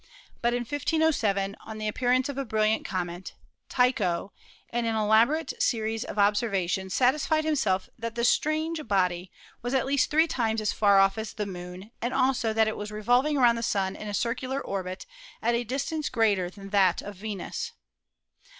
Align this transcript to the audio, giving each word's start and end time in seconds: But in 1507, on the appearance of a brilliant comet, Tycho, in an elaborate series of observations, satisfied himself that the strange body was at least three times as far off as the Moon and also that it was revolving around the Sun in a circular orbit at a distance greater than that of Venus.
But 0.41 0.55
in 0.55 0.61
1507, 0.61 1.57
on 1.63 1.77
the 1.77 1.87
appearance 1.87 2.27
of 2.27 2.35
a 2.39 2.43
brilliant 2.43 2.83
comet, 2.83 3.35
Tycho, 3.69 4.33
in 4.73 4.85
an 4.85 4.95
elaborate 4.95 5.53
series 5.61 6.03
of 6.03 6.17
observations, 6.17 6.95
satisfied 6.95 7.45
himself 7.45 7.87
that 7.99 8.15
the 8.15 8.23
strange 8.23 8.87
body 8.87 9.29
was 9.61 9.75
at 9.75 9.85
least 9.85 10.09
three 10.09 10.25
times 10.25 10.59
as 10.59 10.73
far 10.73 10.97
off 10.97 11.19
as 11.19 11.33
the 11.33 11.45
Moon 11.45 11.91
and 12.01 12.15
also 12.15 12.51
that 12.51 12.67
it 12.67 12.77
was 12.77 12.89
revolving 12.91 13.37
around 13.37 13.57
the 13.57 13.61
Sun 13.61 13.95
in 13.95 14.07
a 14.07 14.13
circular 14.15 14.59
orbit 14.59 15.05
at 15.39 15.53
a 15.53 15.63
distance 15.63 16.09
greater 16.09 16.49
than 16.49 16.71
that 16.71 17.03
of 17.03 17.15
Venus. 17.17 17.73